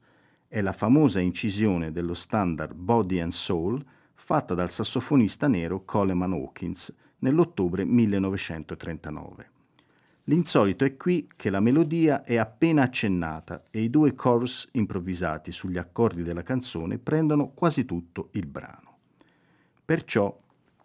È 0.46 0.60
la 0.60 0.74
famosa 0.74 1.22
incisione 1.22 1.94
dello 1.94 2.14
standard 2.14 2.74
Body 2.74 3.20
and 3.20 3.32
Soul 3.32 3.82
fatta 4.14 4.54
dal 4.54 4.70
sassofonista 4.70 5.48
nero 5.48 5.86
Coleman 5.86 6.34
Hawkins 6.34 6.94
nell'ottobre 7.20 7.86
1939. 7.86 9.50
L'insolito 10.26 10.84
è 10.84 10.98
qui 10.98 11.30
che 11.36 11.50
la 11.50 11.62
melodia 11.62 12.24
è 12.24 12.36
appena 12.36 12.84
accennata 12.84 13.64
e 13.72 13.82
i 13.82 13.90
due 13.90 14.14
chorus 14.14 14.68
improvvisati 14.74 15.54
sugli 15.54 15.78
accordi 15.78 16.22
della 16.22 16.44
canzone 16.44 16.98
prendono 16.98 17.52
quasi 17.52 17.86
tutto 17.86 18.28
il 18.32 18.46
brano. 18.46 18.98
Perciò 19.86 20.36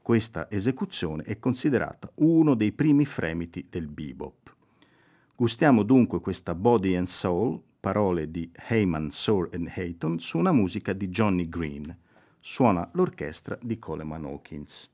questa 0.00 0.48
esecuzione 0.48 1.24
è 1.24 1.40
considerata 1.40 2.08
uno 2.16 2.54
dei 2.54 2.70
primi 2.70 3.04
fremiti 3.04 3.66
del 3.68 3.88
bebop. 3.88 4.54
Gustiamo 5.34 5.82
dunque 5.82 6.20
questa 6.20 6.54
Body 6.54 6.94
and 6.94 7.06
Soul, 7.06 7.60
parole 7.80 8.30
di 8.30 8.48
Heyman, 8.68 9.10
Sour 9.10 9.48
and 9.52 9.72
Hayton, 9.74 10.20
su 10.20 10.38
una 10.38 10.52
musica 10.52 10.92
di 10.92 11.08
Johnny 11.08 11.48
Green. 11.48 11.96
Suona 12.38 12.88
l'orchestra 12.92 13.58
di 13.60 13.76
Coleman 13.80 14.24
Hawkins. 14.24 14.91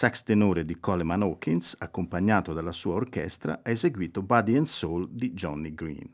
Sax 0.00 0.22
tenore 0.22 0.64
di 0.64 0.80
Coleman 0.80 1.20
Hawkins, 1.20 1.76
accompagnato 1.78 2.54
dalla 2.54 2.72
sua 2.72 2.94
orchestra, 2.94 3.60
ha 3.62 3.68
eseguito 3.68 4.22
Body 4.22 4.56
and 4.56 4.64
Soul 4.64 5.10
di 5.10 5.34
Johnny 5.34 5.74
Green. 5.74 6.08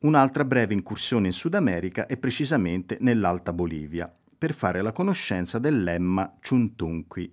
Un'altra 0.00 0.46
breve 0.46 0.72
incursione 0.72 1.26
in 1.26 1.34
Sud 1.34 1.52
America 1.52 2.06
è 2.06 2.16
precisamente 2.16 2.96
nell'Alta 3.00 3.52
Bolivia, 3.52 4.10
per 4.38 4.54
fare 4.54 4.80
la 4.80 4.92
conoscenza 4.92 5.58
del 5.58 5.82
lemma 5.82 6.38
Chuntunqui. 6.40 7.30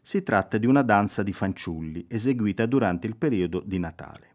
Si 0.00 0.22
tratta 0.22 0.56
di 0.56 0.64
una 0.64 0.80
danza 0.80 1.22
di 1.22 1.34
fanciulli 1.34 2.06
eseguita 2.08 2.64
durante 2.64 3.06
il 3.06 3.16
periodo 3.16 3.60
di 3.62 3.78
Natale. 3.78 4.28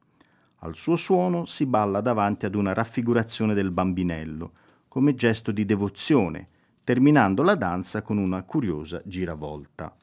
Al 0.57 0.75
suo 0.75 0.97
suono 0.97 1.47
si 1.47 1.65
balla 1.65 1.99
davanti 1.99 2.45
ad 2.45 2.53
una 2.53 2.73
raffigurazione 2.73 3.55
del 3.55 3.71
bambinello, 3.71 4.51
come 4.87 5.15
gesto 5.15 5.51
di 5.51 5.65
devozione, 5.65 6.47
terminando 6.83 7.41
la 7.41 7.55
danza 7.55 8.03
con 8.03 8.19
una 8.19 8.43
curiosa 8.43 9.01
giravolta. 9.03 9.95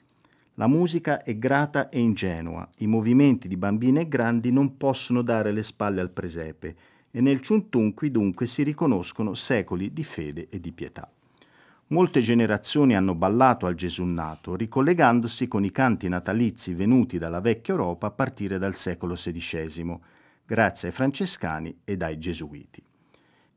La 0.58 0.68
musica 0.68 1.22
è 1.22 1.36
grata 1.36 1.90
e 1.90 2.00
ingenua, 2.00 2.66
i 2.78 2.86
movimenti 2.86 3.46
di 3.46 3.58
bambini 3.58 4.00
e 4.00 4.08
grandi 4.08 4.50
non 4.50 4.78
possono 4.78 5.20
dare 5.20 5.52
le 5.52 5.62
spalle 5.62 6.00
al 6.00 6.08
presepe 6.08 6.76
e 7.10 7.20
nel 7.20 7.42
ciuntunqui 7.42 8.10
dunque 8.10 8.46
si 8.46 8.62
riconoscono 8.62 9.34
secoli 9.34 9.92
di 9.92 10.02
fede 10.02 10.48
e 10.48 10.58
di 10.58 10.72
pietà. 10.72 11.10
Molte 11.88 12.20
generazioni 12.20 12.96
hanno 12.96 13.14
ballato 13.14 13.66
al 13.66 13.74
Gesù 13.74 14.04
nato, 14.04 14.56
ricollegandosi 14.56 15.46
con 15.46 15.62
i 15.62 15.70
canti 15.70 16.08
natalizi 16.08 16.72
venuti 16.72 17.18
dalla 17.18 17.40
vecchia 17.40 17.74
Europa 17.74 18.06
a 18.06 18.12
partire 18.12 18.56
dal 18.56 18.74
secolo 18.74 19.12
XVI, 19.12 19.98
grazie 20.46 20.88
ai 20.88 20.94
francescani 20.94 21.80
ed 21.84 22.00
ai 22.00 22.16
gesuiti. 22.16 22.82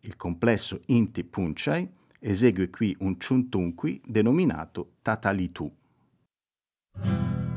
Il 0.02 0.18
complesso 0.18 0.82
Inti 0.88 1.24
Punchai 1.24 1.90
esegue 2.20 2.70
qui 2.70 2.94
un 3.00 3.18
ciuntunqui 3.18 4.02
denominato 4.06 4.96
Tatalitu. 5.02 5.72
Thank 6.98 7.44
you. 7.44 7.49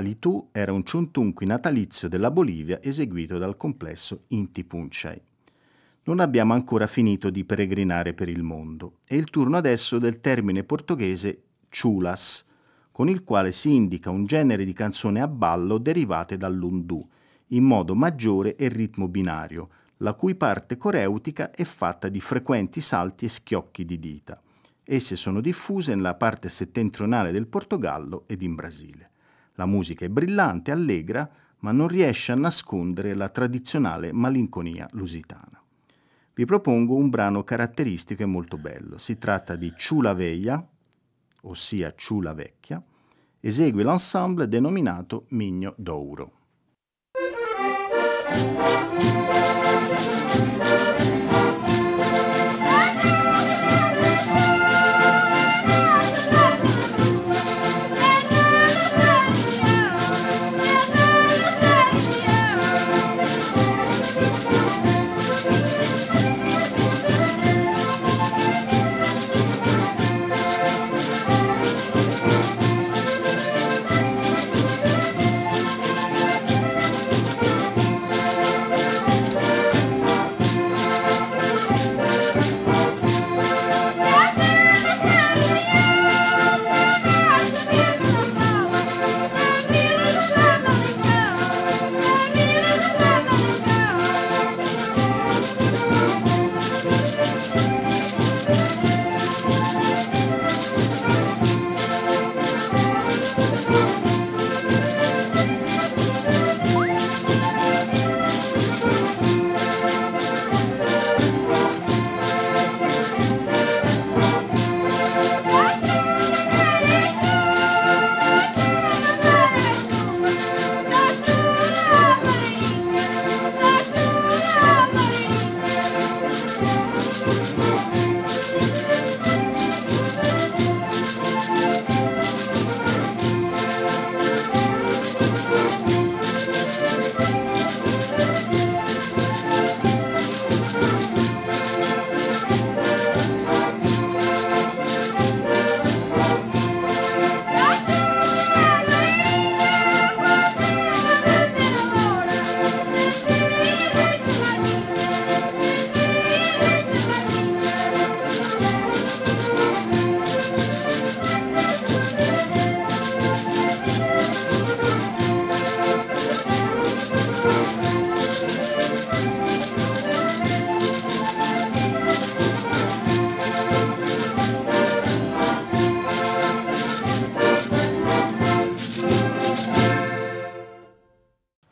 Tatalitù 0.00 0.48
era 0.52 0.72
un 0.72 0.82
ciuntunqui 0.82 1.44
natalizio 1.44 2.08
della 2.08 2.30
Bolivia 2.30 2.80
eseguito 2.82 3.36
dal 3.36 3.58
complesso 3.58 4.22
Inti 4.28 4.64
Punchai. 4.64 5.20
Non 6.04 6.20
abbiamo 6.20 6.54
ancora 6.54 6.86
finito 6.86 7.28
di 7.28 7.44
peregrinare 7.44 8.14
per 8.14 8.30
il 8.30 8.42
mondo. 8.42 9.00
È 9.04 9.14
il 9.14 9.28
turno 9.28 9.58
adesso 9.58 9.98
del 9.98 10.20
termine 10.20 10.64
portoghese 10.64 11.42
chulas, 11.68 12.46
con 12.90 13.10
il 13.10 13.24
quale 13.24 13.52
si 13.52 13.74
indica 13.74 14.08
un 14.08 14.24
genere 14.24 14.64
di 14.64 14.72
canzone 14.72 15.20
a 15.20 15.28
ballo 15.28 15.76
derivate 15.76 16.38
dall'undù, 16.38 16.98
in 17.48 17.64
modo 17.64 17.94
maggiore 17.94 18.56
e 18.56 18.68
ritmo 18.68 19.06
binario, 19.06 19.68
la 19.98 20.14
cui 20.14 20.34
parte 20.34 20.78
coreutica 20.78 21.50
è 21.50 21.64
fatta 21.64 22.08
di 22.08 22.22
frequenti 22.22 22.80
salti 22.80 23.26
e 23.26 23.28
schiocchi 23.28 23.84
di 23.84 23.98
dita. 23.98 24.40
Esse 24.82 25.14
sono 25.14 25.42
diffuse 25.42 25.94
nella 25.94 26.14
parte 26.14 26.48
settentrionale 26.48 27.32
del 27.32 27.46
Portogallo 27.46 28.24
ed 28.26 28.40
in 28.40 28.54
Brasile. 28.54 29.09
La 29.60 29.66
musica 29.66 30.06
è 30.06 30.08
brillante, 30.08 30.70
allegra, 30.70 31.28
ma 31.58 31.70
non 31.70 31.86
riesce 31.86 32.32
a 32.32 32.34
nascondere 32.34 33.12
la 33.12 33.28
tradizionale 33.28 34.10
malinconia 34.10 34.88
lusitana. 34.92 35.62
vi 36.32 36.46
propongo 36.46 36.94
un 36.94 37.10
brano 37.10 37.44
caratteristico 37.44 38.22
e 38.22 38.26
molto 38.26 38.56
bello. 38.56 38.96
Si 38.96 39.18
tratta 39.18 39.56
di 39.56 39.70
Ciula 39.76 40.14
Veia, 40.14 40.66
ossia 41.42 41.92
Ciula 41.94 42.32
Vecchia, 42.32 42.82
esegue 43.38 43.82
l'ensemble 43.82 44.48
denominato 44.48 45.26
Migno 45.28 45.74
d'Ouro. 45.76 46.32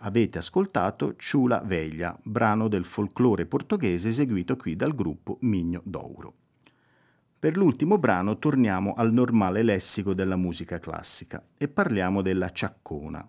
Avete 0.08 0.38
ascoltato 0.38 1.16
Ciula 1.16 1.60
Veglia, 1.64 2.18
brano 2.22 2.68
del 2.68 2.86
folklore 2.86 3.44
portoghese 3.44 4.08
eseguito 4.08 4.56
qui 4.56 4.74
dal 4.74 4.94
gruppo 4.94 5.36
Migno 5.42 5.82
d'Ouro. 5.84 6.34
Per 7.38 7.56
l'ultimo 7.56 7.98
brano 7.98 8.38
torniamo 8.38 8.94
al 8.94 9.12
normale 9.12 9.62
lessico 9.62 10.14
della 10.14 10.36
musica 10.36 10.78
classica 10.80 11.44
e 11.56 11.68
parliamo 11.68 12.22
della 12.22 12.48
ciaccona. 12.48 13.28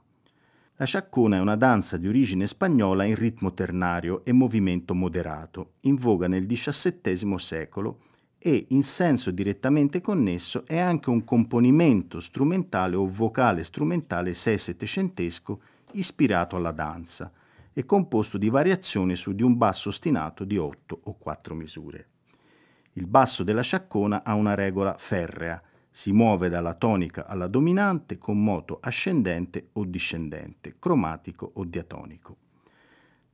La 0.77 0.85
ciaccona 0.85 1.35
è 1.35 1.39
una 1.41 1.57
danza 1.57 1.97
di 1.97 2.07
origine 2.07 2.47
spagnola 2.47 3.03
in 3.03 3.15
ritmo 3.15 3.53
ternario 3.53 4.23
e 4.23 4.31
movimento 4.31 4.95
moderato, 4.95 5.73
in 5.81 5.95
voga 5.95 6.29
nel 6.29 6.45
XVII 6.45 7.37
secolo 7.37 7.99
e, 8.37 8.67
in 8.69 8.83
senso 8.83 9.31
direttamente 9.31 9.99
connesso, 9.99 10.65
è 10.65 10.77
anche 10.77 11.09
un 11.09 11.25
componimento 11.25 12.21
strumentale 12.21 12.95
o 12.95 13.05
vocale 13.05 13.63
strumentale 13.65 14.33
sei-settecentesco 14.33 15.59
ispirato 15.93 16.55
alla 16.55 16.71
danza 16.71 17.31
e 17.73 17.85
composto 17.85 18.37
di 18.37 18.49
variazioni 18.49 19.15
su 19.15 19.33
di 19.33 19.43
un 19.43 19.57
basso 19.57 19.89
ostinato 19.89 20.43
di 20.43 20.57
8 20.57 21.01
o 21.03 21.17
4 21.17 21.55
misure. 21.55 22.07
Il 22.93 23.07
basso 23.07 23.43
della 23.43 23.61
sciaccona 23.61 24.23
ha 24.23 24.33
una 24.33 24.55
regola 24.55 24.95
ferrea, 24.97 25.61
si 25.89 26.11
muove 26.11 26.49
dalla 26.49 26.73
tonica 26.73 27.25
alla 27.25 27.47
dominante 27.47 28.17
con 28.17 28.43
moto 28.43 28.79
ascendente 28.81 29.69
o 29.73 29.85
discendente, 29.85 30.75
cromatico 30.77 31.51
o 31.55 31.63
diatonico. 31.63 32.37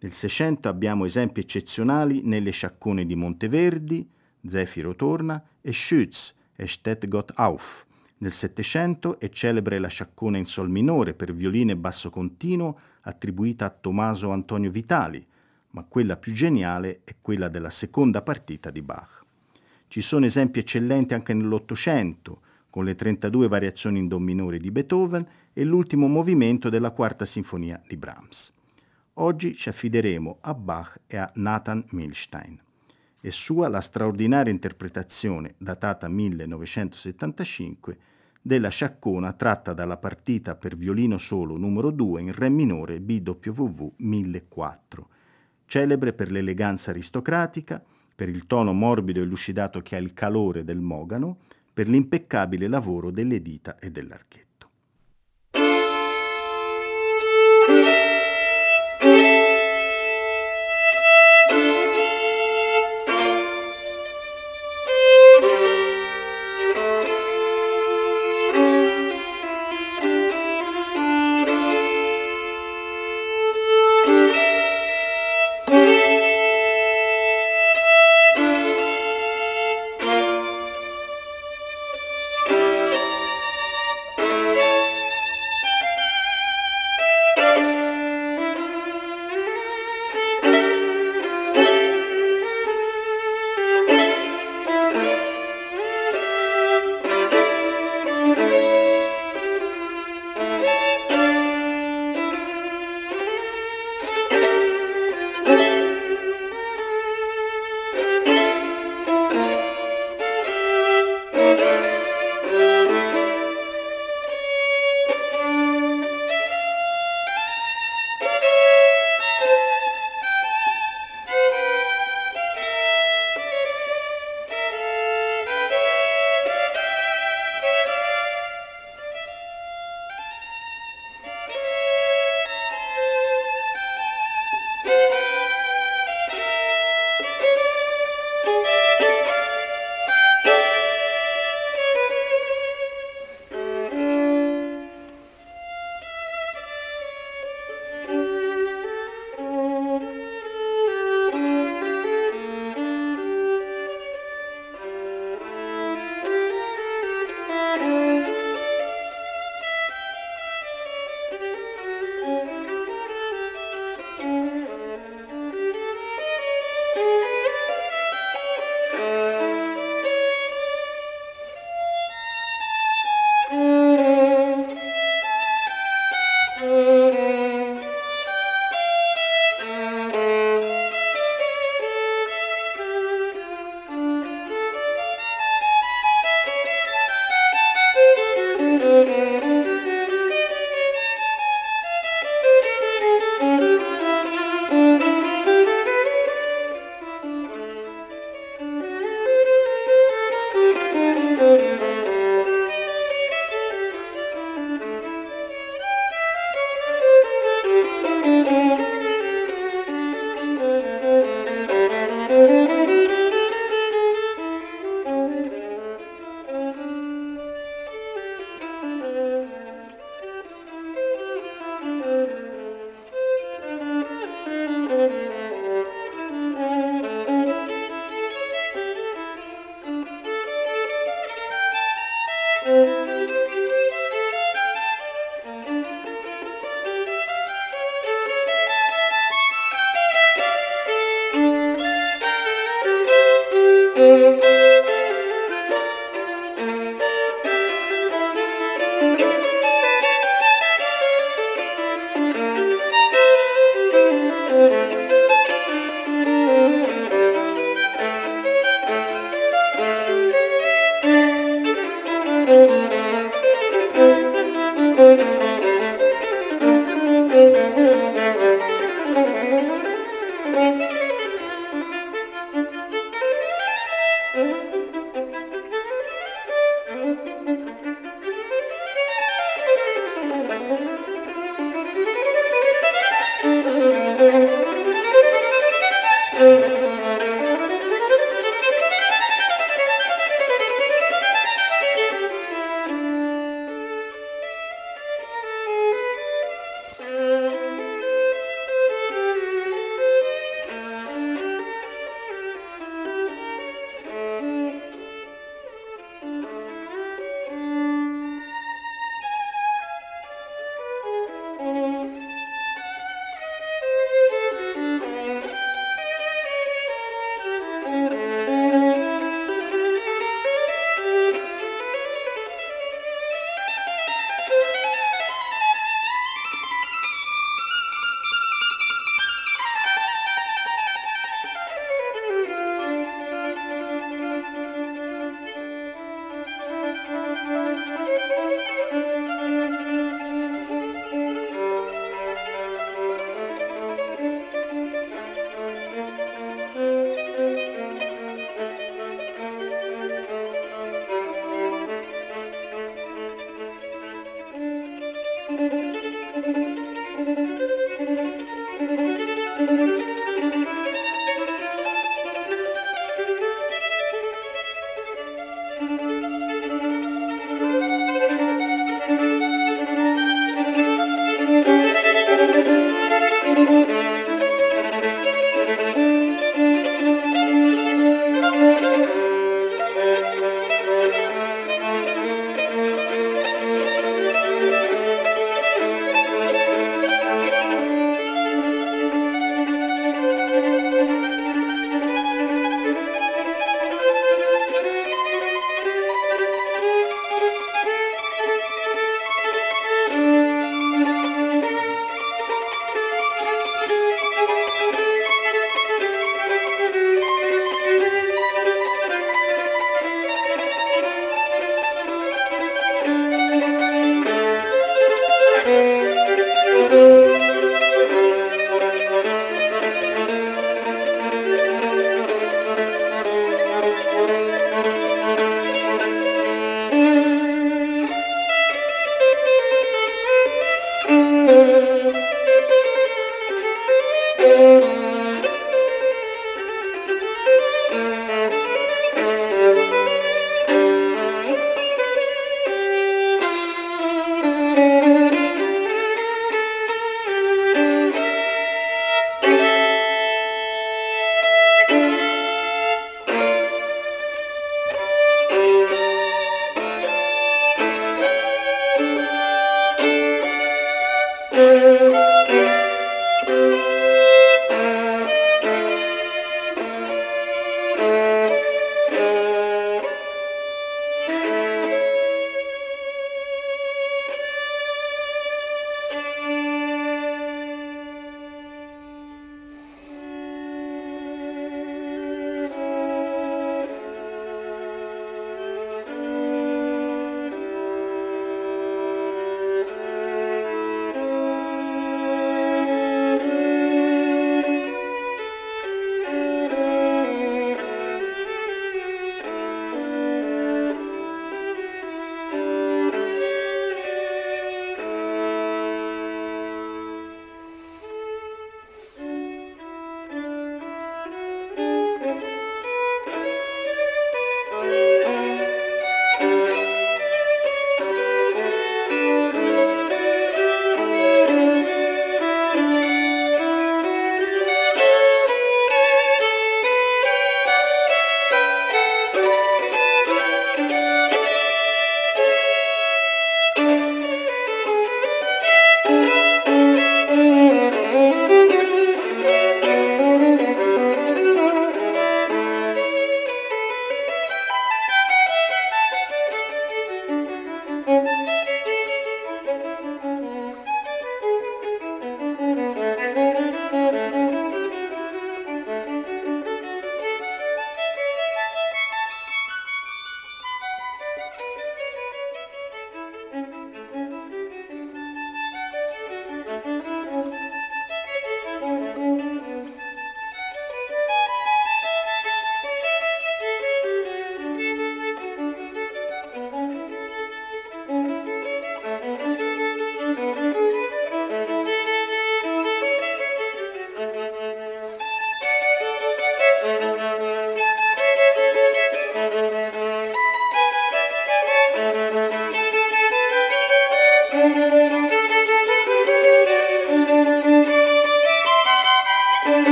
Nel 0.00 0.12
Seicento 0.12 0.68
abbiamo 0.68 1.06
esempi 1.06 1.40
eccezionali 1.40 2.20
nelle 2.22 2.50
sciaccone 2.50 3.06
di 3.06 3.16
Monteverdi, 3.16 4.08
Zefiro 4.46 4.94
torna 4.94 5.42
e 5.60 5.72
Schütz 5.72 6.34
e 6.54 6.66
Stedt 6.66 7.08
Gott 7.08 7.32
auf, 7.36 7.86
nel 8.18 8.30
Settecento 8.30 9.18
è 9.18 9.28
celebre 9.28 9.78
la 9.78 9.88
sciaccona 9.88 10.38
in 10.38 10.46
sol 10.46 10.70
minore 10.70 11.14
per 11.14 11.34
violino 11.34 11.72
e 11.72 11.76
basso 11.76 12.10
continuo 12.10 12.78
attribuita 13.02 13.66
a 13.66 13.70
Tommaso 13.70 14.30
Antonio 14.30 14.70
Vitali, 14.70 15.24
ma 15.70 15.84
quella 15.84 16.16
più 16.16 16.32
geniale 16.32 17.00
è 17.04 17.16
quella 17.20 17.48
della 17.48 17.70
seconda 17.70 18.22
partita 18.22 18.70
di 18.70 18.82
Bach. 18.82 19.24
Ci 19.88 20.00
sono 20.00 20.26
esempi 20.26 20.60
eccellenti 20.60 21.14
anche 21.14 21.34
nell'Ottocento, 21.34 22.40
con 22.70 22.84
le 22.84 22.94
32 22.94 23.48
variazioni 23.48 23.98
in 23.98 24.08
Do 24.08 24.18
minore 24.18 24.58
di 24.58 24.70
Beethoven 24.70 25.26
e 25.52 25.64
l'ultimo 25.64 26.06
movimento 26.06 26.68
della 26.68 26.92
quarta 26.92 27.24
sinfonia 27.24 27.80
di 27.86 27.96
Brahms. 27.96 28.52
Oggi 29.14 29.54
ci 29.54 29.68
affideremo 29.68 30.38
a 30.40 30.54
Bach 30.54 31.00
e 31.06 31.16
a 31.16 31.30
Nathan 31.34 31.84
Milstein 31.90 32.63
e 33.24 33.30
sua 33.30 33.68
la 33.68 33.80
straordinaria 33.80 34.52
interpretazione, 34.52 35.54
datata 35.56 36.08
1975, 36.08 37.96
della 38.42 38.68
sciaccona 38.68 39.32
tratta 39.32 39.72
dalla 39.72 39.96
partita 39.96 40.56
per 40.56 40.76
violino 40.76 41.16
solo 41.16 41.56
numero 41.56 41.90
2 41.90 42.20
in 42.20 42.32
Re 42.34 42.50
minore 42.50 43.00
BWV 43.00 43.92
1004, 43.96 45.08
celebre 45.64 46.12
per 46.12 46.30
l'eleganza 46.30 46.90
aristocratica, 46.90 47.82
per 48.14 48.28
il 48.28 48.46
tono 48.46 48.74
morbido 48.74 49.22
e 49.22 49.24
lucidato 49.24 49.80
che 49.80 49.96
ha 49.96 50.00
il 50.00 50.12
calore 50.12 50.62
del 50.62 50.80
mogano, 50.80 51.38
per 51.72 51.88
l'impeccabile 51.88 52.68
lavoro 52.68 53.10
delle 53.10 53.40
dita 53.40 53.78
e 53.78 53.90
dell'archetto. 53.90 54.43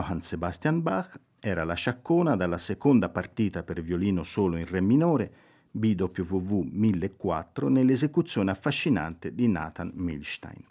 Johann 0.00 0.20
Sebastian 0.20 0.80
Bach 0.80 1.20
era 1.40 1.62
la 1.62 1.74
sciaccona 1.74 2.34
dalla 2.34 2.56
seconda 2.56 3.10
partita 3.10 3.62
per 3.62 3.82
violino 3.82 4.22
solo 4.22 4.56
in 4.56 4.66
Re 4.66 4.80
minore 4.80 5.32
BWV 5.70 6.68
1004 6.72 7.68
nell'esecuzione 7.68 8.50
affascinante 8.50 9.34
di 9.34 9.46
Nathan 9.46 9.92
Milstein. 9.94 10.64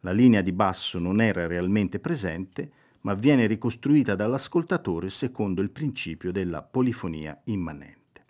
La 0.00 0.10
linea 0.10 0.42
di 0.42 0.50
basso 0.50 0.98
non 0.98 1.20
era 1.20 1.46
realmente 1.46 2.00
presente, 2.00 2.70
ma 3.02 3.14
viene 3.14 3.46
ricostruita 3.46 4.16
dall'ascoltatore 4.16 5.08
secondo 5.10 5.62
il 5.62 5.70
principio 5.70 6.32
della 6.32 6.62
polifonia 6.62 7.40
immanente. 7.44 8.24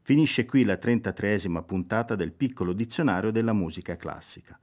Finisce 0.00 0.46
qui 0.46 0.64
la 0.64 0.78
33esima 0.80 1.62
puntata 1.62 2.16
del 2.16 2.32
piccolo 2.32 2.72
dizionario 2.72 3.30
della 3.30 3.52
musica 3.52 3.96
classica. 3.96 4.58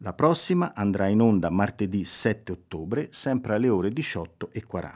La 0.00 0.12
prossima 0.12 0.74
andrà 0.74 1.06
in 1.06 1.20
onda 1.20 1.48
martedì 1.48 2.04
7 2.04 2.52
ottobre, 2.52 3.08
sempre 3.12 3.54
alle 3.54 3.70
ore 3.70 3.88
18.40. 3.88 4.90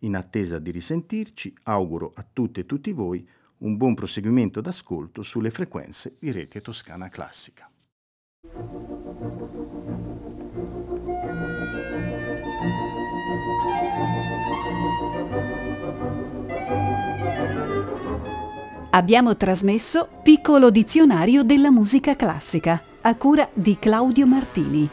In 0.00 0.16
attesa 0.16 0.58
di 0.58 0.72
risentirci, 0.72 1.54
auguro 1.64 2.12
a 2.16 2.26
tutte 2.30 2.60
e 2.60 2.66
tutti 2.66 2.90
voi 2.92 3.26
un 3.58 3.76
buon 3.76 3.94
proseguimento 3.94 4.60
d'ascolto 4.60 5.22
sulle 5.22 5.50
frequenze 5.50 6.16
di 6.18 6.32
Rete 6.32 6.60
Toscana 6.60 7.08
Classica. 7.08 7.70
Abbiamo 18.90 19.36
trasmesso 19.36 20.08
Piccolo 20.24 20.70
dizionario 20.70 21.44
della 21.44 21.70
musica 21.70 22.16
classica 22.16 22.87
a 23.08 23.14
cura 23.14 23.48
di 23.54 23.78
Claudio 23.78 24.26
Martini. 24.26 24.86